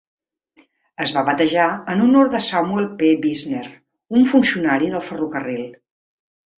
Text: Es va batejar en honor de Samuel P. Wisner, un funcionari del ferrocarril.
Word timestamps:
Es 1.05 1.13
va 1.17 1.23
batejar 1.27 1.67
en 1.93 2.01
honor 2.07 2.33
de 2.37 2.41
Samuel 2.47 2.89
P. 3.03 3.13
Wisner, 3.29 3.65
un 4.21 4.29
funcionari 4.35 4.95
del 4.97 5.09
ferrocarril. 5.13 5.67